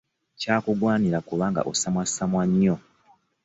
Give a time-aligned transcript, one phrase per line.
[0.39, 2.75] Kyakugwanira kubanga osamwassamwa nnyo.